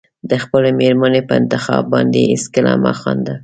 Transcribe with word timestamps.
د 0.29 0.31
خپلې 0.43 0.69
مېرمنې 0.79 1.21
په 1.27 1.33
انتخاب 1.39 1.83
باندې 1.93 2.19
هېڅکله 2.29 2.71
مه 2.83 2.93
خانده. 2.99 3.33